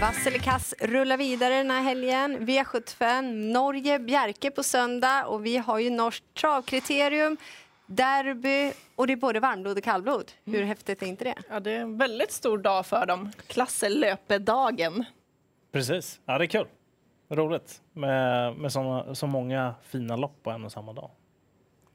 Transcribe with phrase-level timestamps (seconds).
[0.00, 2.38] Vasselikas rullar vidare den här helgen.
[2.48, 7.36] V75 Norge, Bjerke på söndag och vi har ju norskt travkriterium,
[7.86, 10.32] derby och det är både varmblod och kallblod.
[10.44, 10.68] Hur Mm.
[10.68, 11.34] häftigt är inte det?
[11.50, 13.32] Ja, det är en väldigt stor dag för dem.
[13.46, 15.04] Klasselöpedagen.
[15.72, 16.20] Precis.
[16.24, 16.66] Ja, det är kul.
[17.30, 21.10] Roligt med, med såna, så många fina lopp på en och samma dag.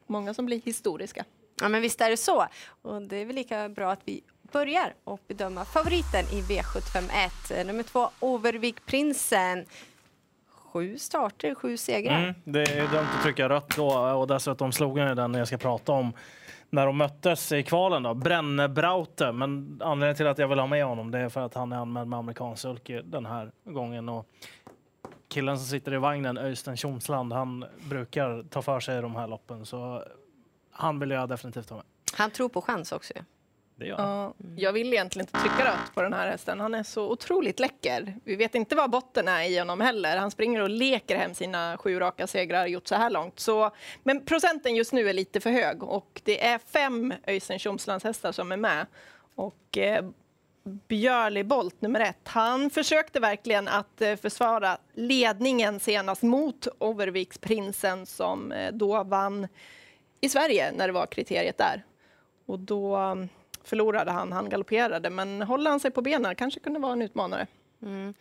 [0.08, 1.26] Många som blir historiska.
[1.62, 2.48] Ja, men visst är det så.
[2.82, 7.64] Och det är väl lika bra att vi börjar och bedöma favoriten i V751.
[7.66, 9.66] Nummer två, Overvik Prinsen.
[10.48, 12.24] Sju starter, sju segrar.
[12.24, 15.48] Mm, det är dumt att trycka rött då och dessutom slog han ju den jag
[15.48, 16.14] ska prata om
[16.70, 19.32] när de möttes i kvalen då, Brennebraute.
[19.32, 21.78] Men anledningen till att jag vill ha med honom det är för att han är
[21.78, 24.10] anmäld med amerikansk sulky den här gången.
[24.10, 24.26] Och
[25.28, 29.28] killen som sitter i vagnen, Öystein Tjomsland, han brukar ta för sig i de här
[29.28, 30.04] loppen så
[30.72, 31.86] han vill jag definitivt ha med.
[32.14, 33.14] Han tror på chans också.
[33.80, 34.08] Det gör han.
[34.08, 36.60] Ja, jag vill egentligen inte trycka rött på den här hästen.
[36.60, 38.16] Han är så otroligt läcker.
[38.24, 40.18] Vi vet inte vad botten är i honom heller.
[40.18, 43.40] Han springer och leker hem sina sju raka segrar gjort så här långt.
[43.40, 43.72] Så,
[44.04, 48.32] men procenten just nu är lite för hög och det är fem Öystein Tjomslands hästar
[48.32, 48.86] som är med.
[49.36, 50.06] Och eh,
[50.64, 58.52] Björli Bolt, nummer ett, han försökte verkligen att eh, försvara ledningen senast mot Overviksprinsen som
[58.52, 59.48] eh, då vann
[60.22, 61.84] i Sverige när det var kriteriet där.
[62.46, 63.30] Och då um,
[63.64, 65.10] förlorade han, han galopperade.
[65.10, 67.48] Men håller han sig på benen kanske kunde vara en utmanare.
[67.82, 68.14] Mm.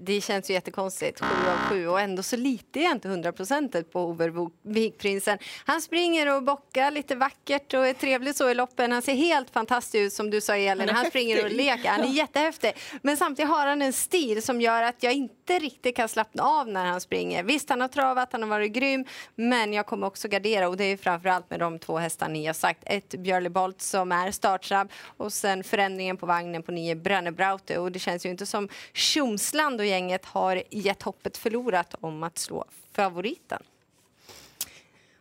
[0.00, 4.00] Det känns ju jättekonstigt, sju av sju och ändå så litar jag inte hundraprocentigt på
[4.00, 5.38] Overvikprinsen.
[5.64, 8.92] Han springer och bockar lite vackert och är trevlig så i loppen.
[8.92, 10.88] Han ser helt fantastisk ut som du sa Elin.
[10.88, 11.88] Han Han springer och leker.
[11.88, 12.72] Han är jättehäftig.
[13.02, 16.42] Men samtidigt har han en stil som gör att jag inte inte riktigt kan slappna
[16.42, 17.42] av när han springer.
[17.42, 20.84] Visst, han har travat, han har varit grym, men jag kommer också gardera och det
[20.84, 22.82] är framförallt med de två hästar ni har sagt.
[22.86, 27.92] Ett Björli Bolt som är startsnabb och sen förändringen på vagnen på nio Brennebraute och
[27.92, 32.64] det känns ju inte som Tjomsland och gänget har gett hoppet förlorat om att slå
[32.92, 33.62] favoriten.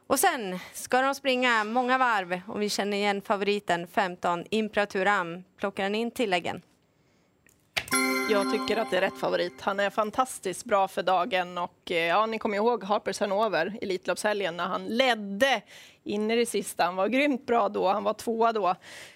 [0.07, 5.43] Och sen ska de springa många varv och vi känner igen favoriten 15 Imperaturam.
[5.57, 6.61] Plockar den in tilläggen?
[8.29, 9.61] Jag tycker att det är rätt favorit.
[9.61, 14.57] Han är fantastiskt bra för dagen och eh, ja, ni kommer ihåg Harpers Hanover, Elitloppshelgen,
[14.57, 15.61] när han ledde
[16.03, 16.83] in i det sista.
[16.83, 18.75] Han var grymt bra då, han var tvåa då.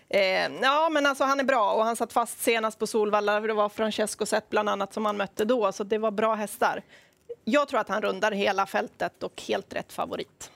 [0.09, 3.39] Eh, ja, men alltså han är bra och han satt fast senast på Solvalla.
[3.39, 6.81] Det var Francesco Zet bland annat som han mötte då, så det var bra hästar.
[7.43, 10.51] Jag tror att han rundar hela fältet och helt rätt favorit.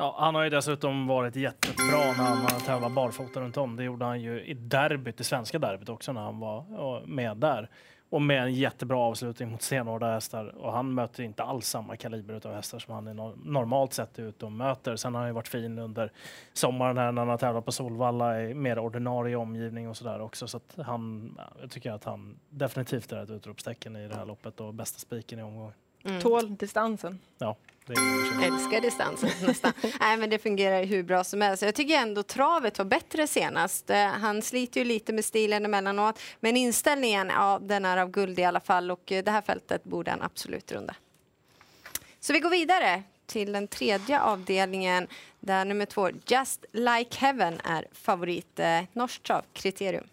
[0.00, 3.76] Ja, han har ju dessutom varit jättebra när han har tävlat barfota runt om.
[3.76, 7.70] Det gjorde han ju i derbyt, det svenska derbyt också när han var med där.
[8.10, 10.46] Och med en jättebra avslutning mot stenhårda hästar.
[10.46, 13.14] Och han möter inte alls samma kaliber av hästar som han är
[13.50, 14.96] normalt sett är ute och möter.
[14.96, 16.12] Sen har han ju varit fin under
[16.52, 20.48] sommaren här när han har tävlat på Solvalla i mer ordinarie omgivning och sådär också.
[20.48, 24.60] Så att han, jag tycker att han definitivt är ett utropstecken i det här loppet
[24.60, 25.72] och bästa spiken i omgången.
[26.22, 27.18] Tål distansen.
[27.38, 27.56] Ja,
[28.42, 29.72] Älskar distansen nästan.
[30.00, 31.62] Nej, men det fungerar hur bra som helst.
[31.62, 33.90] Jag tycker ändå travet var bättre senast.
[33.90, 36.18] Eh, Han sliter ju lite med stilen emellanåt.
[36.40, 38.90] Men inställningen, ja, den är av guld i alla fall.
[38.90, 40.94] Och eh, det här fältet borde han absolut runda.
[42.20, 45.06] Så vi går vidare till den tredje avdelningen
[45.40, 48.58] där nummer två, Just Like Heaven, är favorit.
[48.58, 50.04] Eh, Norskt travkriterium.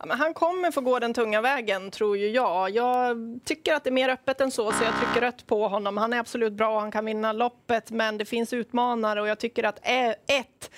[0.00, 2.70] Ja, han kommer få gå den tunga vägen, tror ju jag.
[2.70, 5.96] Jag tycker att det är mer öppet än så, så jag trycker rött på honom.
[5.96, 9.38] Han är absolut bra och han kan vinna loppet, men det finns utmanare och jag
[9.38, 10.70] tycker att ett,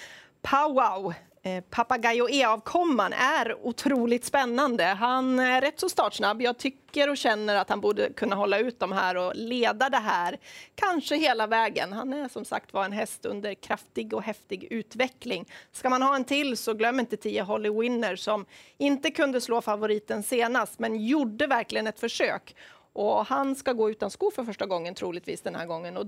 [0.42, 1.14] Powwow,
[1.46, 4.84] Eh, Papagayo E-avkomman, är otroligt spännande.
[4.84, 6.42] Han är rätt så startsnabb.
[6.42, 9.96] Jag tycker och känner att han borde kunna hålla ut de här och leda det
[9.96, 10.38] här,
[10.74, 11.92] kanske hela vägen.
[11.92, 15.48] Han är som sagt var en häst under kraftig och häftig utveckling.
[15.72, 18.46] Ska man ha en till så glöm inte 10 Holly Winner som
[18.78, 22.56] inte kunde slå favoriten senast, men gjorde verkligen ett försök.
[22.92, 26.06] Och han ska gå utan skor för första gången troligtvis den här gången och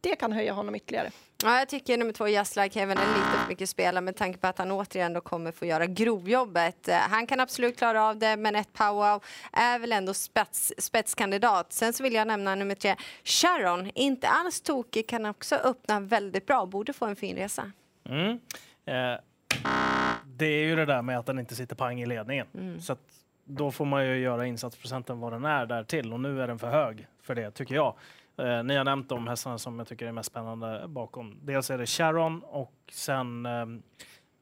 [0.00, 1.10] det kan höja honom ytterligare.
[1.42, 4.38] Ja, jag tycker nummer två, Just Like Heaven, är lite för mycket spela med tanke
[4.38, 6.88] på att han återigen då kommer få göra grovjobbet.
[6.88, 11.72] Eh, Han kan absolut klara av det, men ett powwow är väl ändå spets, spetskandidat.
[11.72, 13.90] Sen så vill jag nämna nummer tre, Sharon.
[13.94, 16.66] Inte alls tokig, kan också öppna väldigt bra.
[16.66, 17.72] Borde få en fin resa.
[18.08, 18.30] Mm.
[18.86, 19.20] Eh,
[20.24, 22.46] det är ju det där med att den inte sitter pang i ledningen.
[22.80, 23.00] Så att
[23.44, 26.58] då får man ju göra insatsprocenten vad den är där till och nu är den
[26.58, 27.94] för hög för det tycker jag.
[28.40, 31.36] Eh, ni har nämnt de hästarna som jag tycker är mest spännande bakom.
[31.42, 33.66] Dels är det Sharon och sen eh,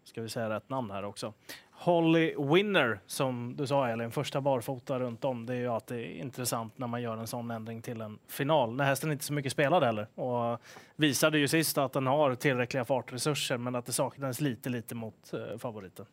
[0.04, 1.32] ska vi säga rätt namn här också.
[1.70, 5.46] Holly Winner, som du sa Elin, första barfota runt om.
[5.46, 8.74] Det är ju alltid intressant när man gör en sån ändring till en final.
[8.74, 10.06] När hästen inte så mycket spelad heller.
[10.20, 10.60] Och
[10.96, 15.32] visade ju sist att den har tillräckliga fartresurser men att det saknades lite, lite mot
[15.32, 16.06] eh, favoriten.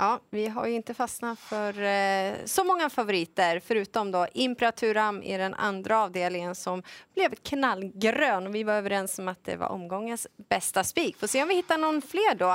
[0.00, 5.36] Ja, vi har ju inte fastnat för eh, så många favoriter förutom då Imperaturam i
[5.36, 6.82] den andra avdelningen som
[7.14, 8.52] blev knallgrön.
[8.52, 11.16] Vi var överens om att det var omgångens bästa spik.
[11.16, 12.50] Får se om vi hittar någon fler då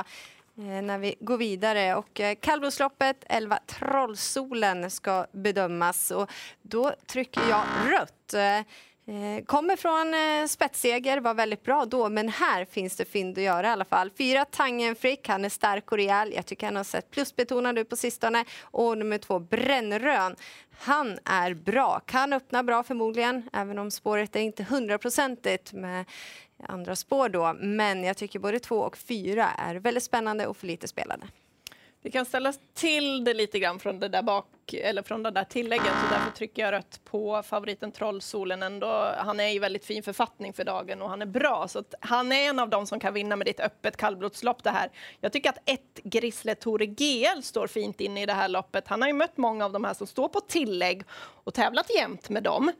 [0.63, 1.95] eh, när vi går vidare.
[1.95, 6.31] Och eh, kallblodsloppet, 11 Trollsolen ska bedömas och
[6.61, 8.33] då trycker jag rött.
[9.05, 13.43] Eh, kommer från eh, spetsseger, var väldigt bra då, men här finns det fynd att
[13.43, 14.11] göra i alla fall.
[14.17, 16.33] Fyra Tangenfrick, han är stark och rejäl.
[16.35, 18.45] Jag tycker han har sett plusbetonad ut på sistone.
[18.61, 20.35] Och nummer två Brännrön,
[20.79, 21.99] han är bra.
[22.05, 26.05] Kan öppna bra förmodligen, även om spåret är inte hundraprocentigt med
[26.63, 27.55] andra spår då.
[27.59, 31.27] Men jag tycker både två och fyra är väldigt spännande och för lite spelade.
[32.05, 35.43] Vi kan ställa till det lite grann från det där bak, eller från det där
[35.43, 39.13] tillägget, så därför trycker jag rött på favoriten Trollsolen ändå.
[39.17, 42.49] Han är i väldigt fin författning för dagen och han är bra, så han är
[42.49, 44.89] en av dem som kan vinna med ditt öppet kallblodslopp det här.
[45.19, 48.87] Jag tycker att ett Grisle Tore GL står fint in i det här loppet.
[48.87, 51.03] Han har ju mött många av de här som står på tillägg
[51.43, 52.71] och tävlat jämt med dem.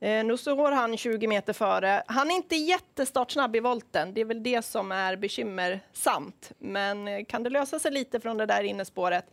[0.00, 2.02] Eh, nu står han 20 meter före.
[2.06, 4.14] Han är inte jättestartsnabb i volten.
[4.14, 6.52] Det är väl det som är bekymmersamt.
[6.58, 9.24] Men eh, kan det lösa sig lite från det där innespåret,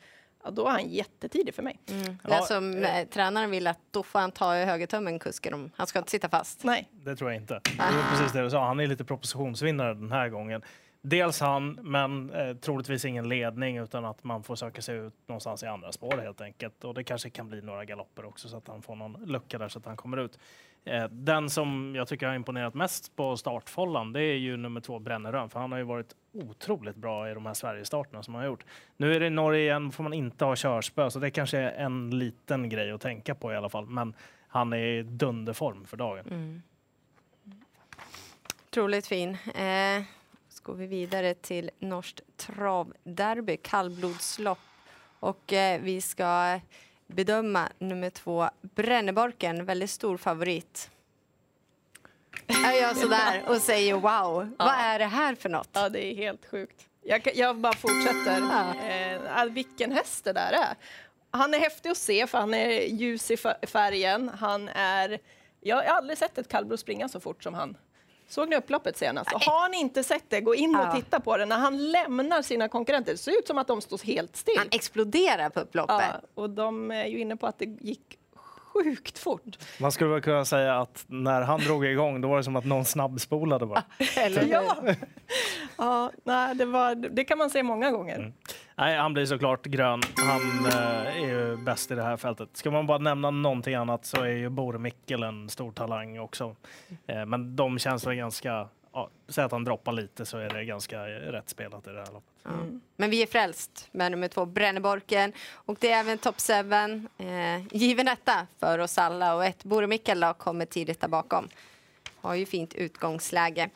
[0.43, 1.79] ja, då är han jättetidig för mig.
[1.89, 2.17] Mm.
[2.23, 5.71] Det är som eh, tränaren vill att då får han ta i högertummen kusken om
[5.75, 6.63] han ska inte sitta fast.
[6.63, 6.89] Nej.
[6.91, 7.53] Det tror jag inte.
[7.63, 8.67] Det var precis det du sa.
[8.67, 10.61] Han är lite propositionsvinnare den här gången.
[11.09, 15.63] Dels han, men eh, troligtvis ingen ledning utan att man får söka sig ut någonstans
[15.63, 16.83] i andra spår helt enkelt.
[16.83, 19.67] Och det kanske kan bli några galopper också så att han får någon lucka där
[19.67, 20.39] så att han kommer ut.
[20.85, 24.99] Eh, den som jag tycker har imponerat mest på startfållan det är ju nummer två
[24.99, 28.49] Brännerön för han har ju varit otroligt bra i de här Sverigestarterna som han har
[28.49, 28.65] gjort.
[28.97, 31.85] Nu är det i Norge igen, får man inte ha körspö så det kanske är
[31.85, 33.85] en liten grej att tänka på i alla fall.
[33.85, 34.13] Men
[34.47, 36.25] han är i dunderform för dagen.
[36.29, 36.61] Mm.
[38.69, 39.37] Otroligt fin.
[39.55, 40.03] Eh,
[40.67, 44.59] går vi vidare till norskt travderby, kallblodslopp.
[45.19, 46.59] Och eh, vi ska
[47.07, 50.89] bedöma nummer två, Bränneborken, väldigt stor favorit.
[52.47, 54.65] Jag gör sådär och säger wow, ja.
[54.65, 55.69] vad är det här för något?
[55.73, 56.85] Ja, det är helt sjukt.
[57.03, 58.41] Jag, jag bara fortsätter.
[58.41, 59.43] Ja.
[59.43, 60.75] Eh, vilken häst det där är.
[61.31, 63.37] Han är häftig att se för han är ljus i
[63.67, 64.29] färgen.
[64.29, 65.19] Han är...
[65.61, 67.77] Jag har aldrig sett ett kallblod springa så fort som han.
[68.27, 69.33] Såg ni upploppet senast?
[69.33, 71.45] Och har ni inte sett det, gå in och titta på det.
[71.45, 74.57] När han lämnar sina konkurrenter, det ser ut som att de står helt still.
[74.57, 75.95] Han exploderar på upploppet.
[75.99, 78.17] Ja, och de är ju inne på att det gick
[78.83, 79.57] sjukt fort.
[79.79, 82.65] Man skulle väl kunna säga att när han drog igång då var det som att
[82.65, 83.83] någon snabbspolade bara.
[84.17, 84.77] Eller ja.
[85.77, 88.15] ja, nej, det, var, det kan man se många gånger.
[88.15, 88.33] Mm.
[88.79, 90.01] Nej, han blir såklart grön.
[90.15, 92.49] Han eh, är ju bäst i det här fältet.
[92.53, 96.55] Ska man bara nämna någonting annat så är ju Bore Mickel en stor talang också.
[97.07, 100.65] Eh, men de känns väl ganska ja, säg att han droppar lite så är det
[100.65, 102.45] ganska eh, rätt spelat i det här loppet.
[102.45, 102.81] Mm.
[102.95, 105.33] Men vi är frälst med nummer två, Bränneborken.
[105.51, 106.53] Och det är även topp 7.
[106.53, 109.35] Eh, given etta för oss alla.
[109.35, 111.47] Och ett Bore Mikkel kommer tidigt där bakom.
[112.21, 113.69] Har ju fint utgångsläge.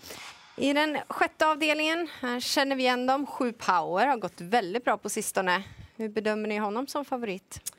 [0.62, 3.28] I den sjätte avdelningen, här känner vi igen dem.
[3.28, 5.64] Sju Power har gått väldigt bra på sistone.
[5.96, 7.72] Hur bedömer ni honom som favorit?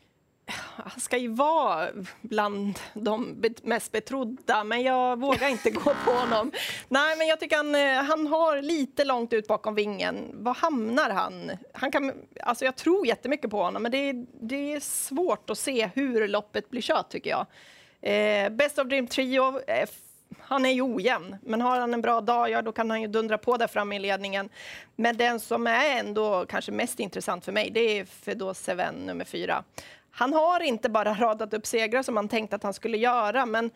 [0.76, 1.88] han ska ju vara
[2.22, 6.52] bland de mest betrodda, men jag vågar inte gå på honom.
[6.88, 10.30] Nej, men jag tycker han, eh, han har lite långt ut bakom vingen.
[10.32, 11.50] Var hamnar han?
[11.72, 15.58] han kan, alltså jag tror jättemycket på honom, men det är, det är svårt att
[15.58, 17.46] se hur loppet blir kört, tycker jag.
[18.00, 19.88] Eh, Best of Dream Trio, eh,
[20.40, 23.08] han är ju ojämn, men har han en bra dag, ja, då kan han ju
[23.08, 24.48] dundra på där framme i ledningen.
[24.96, 29.24] Men den som är ändå kanske mest intressant för mig, det är Fedor Seven nummer
[29.24, 29.64] fyra.
[30.10, 33.70] Han har inte bara radat upp segrar som han tänkte att han skulle göra, men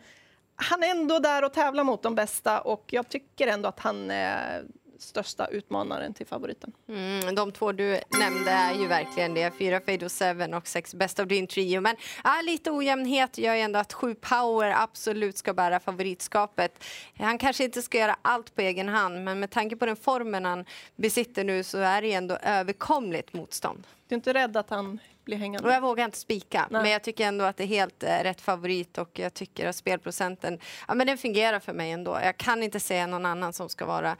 [0.55, 4.11] han är ändå där och tävlar mot de bästa och jag tycker ändå att han
[4.11, 4.61] eh,
[4.99, 6.71] största utmanaren till favoriten.
[6.89, 9.51] Mm, de två du nämnde är ju verkligen det.
[9.57, 11.81] Fyra Fado 7 och sex Best of Dream Trio.
[11.81, 16.83] Men ja, lite ojämnhet gör ju ändå att sju Power absolut ska bära favoritskapet.
[17.17, 20.45] Han kanske inte ska göra allt på egen hand, men med tanke på den formen
[20.45, 23.87] han besitter nu så är det ändå överkomligt motstånd.
[24.07, 25.67] Du är inte rädd att han blir hängande?
[25.67, 28.41] Och jag vågar inte spika, men jag tycker ändå att det är helt eh, rätt
[28.41, 32.19] favorit och jag tycker att spelprocenten, ja men den fungerar för mig ändå.
[32.23, 34.15] Jag kan inte säga någon annan som ska vara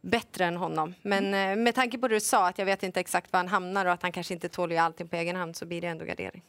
[0.00, 0.94] bättre än honom.
[1.02, 1.58] Men mm.
[1.58, 3.86] Eh, med tanke på det du sa, att jag vet inte exakt var han hamnar
[3.86, 6.42] och att han kanske inte tål allting på egen hand så blir det ändå gardering.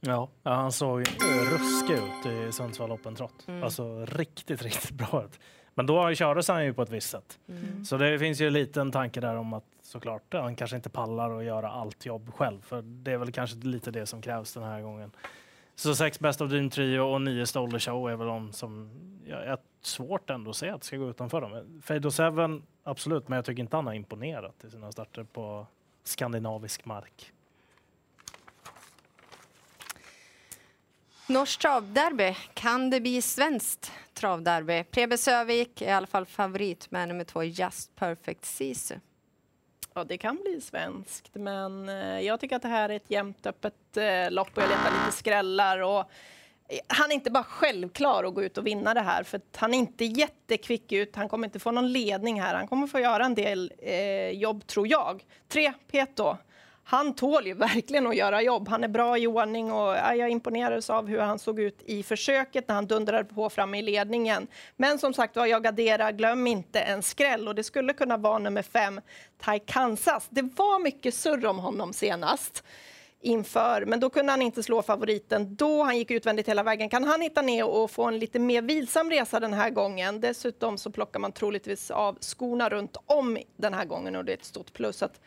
[0.00, 1.00] Ja, han såg
[1.52, 3.44] ruskig ut i Sundsvall Open Trot.
[3.46, 3.64] Mm.
[3.64, 5.40] Alltså riktigt, riktigt bra ut.
[5.74, 7.38] Men då kördes han ju på ett visst sätt.
[7.48, 7.84] Mm.
[7.84, 11.38] Så det finns ju en liten tanke där om att såklart han kanske inte pallar
[11.38, 12.60] att göra allt jobb själv.
[12.62, 15.10] För det är väl kanske lite det som krävs den här gången.
[15.74, 18.90] Så sex Best of Dream Trio och nio Stoller Show är väl de som
[19.26, 19.58] jag är
[19.88, 21.80] svårt ändå att se att det ska gå utanför dem.
[21.84, 25.66] Fado Seven, absolut, men jag tycker inte han har imponerat i sina starter på
[26.04, 27.32] skandinavisk mark.
[31.28, 32.36] Norskt travderby.
[32.54, 34.84] Kan det bli svenskt travderby?
[34.84, 38.94] Prebe Sövik är i alla fall favorit med nummer två Just Perfect Sisu.
[39.94, 43.46] Ja, det kan bli svenskt, men eh, jag tycker att det här är ett jämnt
[43.46, 45.78] öppet eh, lopp och jag letar lite skrällar.
[45.78, 46.10] Och
[46.86, 49.78] han är inte bara självklar att gå ut och vinna det här, för han är
[49.78, 51.16] inte jättekvick ut.
[51.16, 52.54] Han kommer inte få någon ledning här.
[52.54, 55.24] Han kommer få göra en del eh, jobb, tror jag.
[55.48, 56.36] Tre, Peto
[56.88, 58.68] han tål ju verkligen att göra jobb.
[58.68, 62.68] Han är bra i ordning och jag imponerades av hur han såg ut i försöket
[62.68, 64.46] när han dundrade på fram i ledningen.
[64.76, 68.38] Men som sagt var, jag garderar, glöm inte en skräll och det skulle kunna vara
[68.38, 69.00] nummer fem,
[69.40, 70.26] Tai Kansas.
[70.30, 72.64] Det var mycket surr om honom senast
[73.20, 75.82] inför, men då kunde han inte slå favoriten då.
[75.82, 76.88] Han gick utvändigt hela vägen.
[76.88, 80.20] Kan han hitta ner och få en lite mer vilsam resa den här gången?
[80.20, 84.36] Dessutom så plockar man troligtvis av skorna runt om den här gången och det är
[84.36, 85.02] ett stort plus.
[85.02, 85.20] Att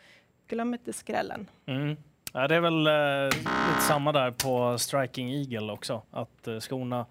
[0.48, 1.50] glöm inte skrällen.
[1.66, 1.96] Mm.
[2.32, 7.06] Ja, det är väl eh, lite samma där på Striking Eagle också, att eh, skorna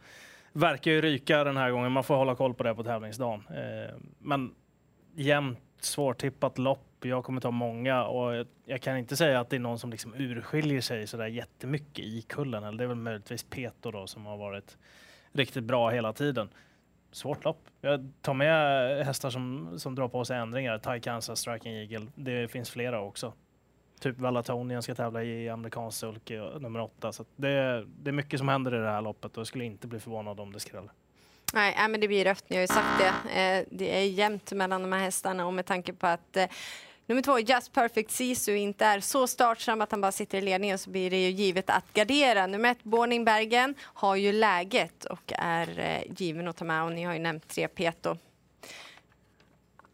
[0.54, 1.92] verkar ju ryka den här gången.
[1.92, 3.44] Man får hålla koll på det på tävlingsdagen.
[3.50, 4.56] Eh, men
[5.16, 6.91] jämnt, svårtippat lopp.
[7.06, 9.90] Jag kommer ta många och jag, jag kan inte säga att det är någon som
[9.90, 12.64] liksom urskiljer sig så där jättemycket i kullen.
[12.64, 14.78] Eller det är väl möjligtvis Peto då som har varit
[15.32, 16.50] riktigt bra hela tiden
[17.12, 17.68] svårt lopp.
[17.82, 20.78] Jag tar med hästar som, som drar på sig ändringar.
[20.78, 22.08] Ty Kansas, Striking Eagle.
[22.16, 23.34] Det finns flera också.
[24.00, 27.12] Typ Vallatonien ska tävla i amerikansk sulke nummer åtta.
[27.12, 29.88] Så det, det är mycket som händer i det här loppet och jag skulle inte
[29.88, 30.92] bli förvånad om det skräller.
[31.54, 32.44] Nej, äh, men det blir rött.
[32.48, 33.42] Ni har ju sagt det.
[33.42, 36.46] Eh, det är jämnt mellan de här hästarna och med tanke på att eh,
[37.12, 40.78] Nummer två, Just Perfect Sisu, inte är så startsam att han bara sitter i ledningen
[40.78, 42.48] så blir det ju givet att gardera.
[42.48, 46.92] Nummer ett, Borning Bergen, har ju läget och är eh, given att ta med och
[46.92, 48.18] ni har ju nämnt tre Peto.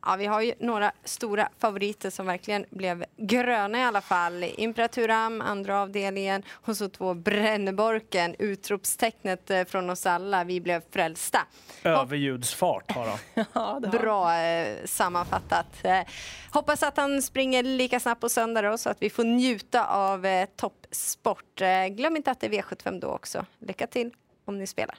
[0.05, 4.43] Ja, vi har ju några stora favoriter som verkligen blev gröna i alla fall.
[4.43, 10.43] Imperaturam, andra avdelningen och så två Bränneborken, utropstecknet eh, från oss alla.
[10.43, 11.39] Vi blev frälsta.
[11.83, 13.19] Överljudsfart har
[13.51, 13.81] han.
[13.81, 15.67] Bra eh, sammanfattat.
[15.83, 15.99] Eh,
[16.51, 20.25] hoppas att han springer lika snabbt på söndag då, så att vi får njuta av
[20.25, 21.61] eh, toppsport.
[21.89, 23.45] Glöm inte att det är V75 då också.
[23.59, 24.11] Lycka till
[24.45, 24.97] om ni spelar.